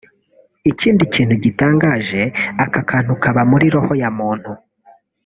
[0.71, 2.21] Ikindi kintu gitangaje
[2.63, 4.51] aka kantu kaba muri roho ya muntu